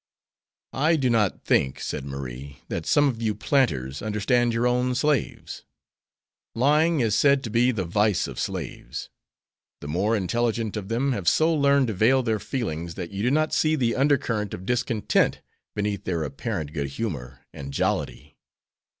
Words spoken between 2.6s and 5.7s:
"that some of you planters understand your own slaves.